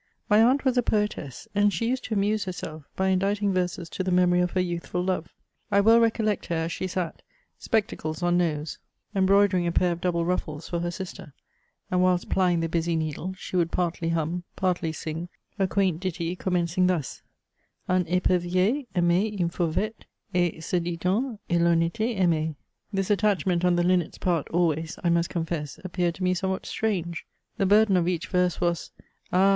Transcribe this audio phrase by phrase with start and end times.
[0.31, 4.03] My aunt was a poetess, and she used to amuse herself by inditing verses to
[4.03, 5.27] the memory of her youthful love.
[5.69, 7.21] I well recollect her, as she sat,
[7.59, 8.79] spectacles on nose,—
[9.15, 11.35] embroidering a pair of double ruffles for her sister,
[11.91, 15.29] and, whilst plying the busy needle, she would partly hum, partly sing
[15.59, 17.21] a quaint ditty commencing thus:
[17.87, 22.55] Un ^pervier aimait une fauvette, Et, ce dit on, il en ^tait aim^."
[22.91, 26.65] This attachment on the linnet's part always^ I must con fess, appeared to me somewhat
[26.65, 27.23] strange.
[27.57, 28.89] The burthen of each verse was:—
[29.31, 29.49] Ah